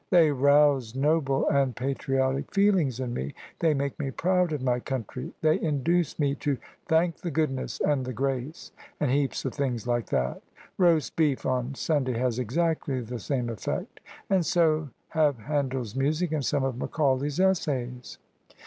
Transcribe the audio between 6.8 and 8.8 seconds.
thank the goodness and the grace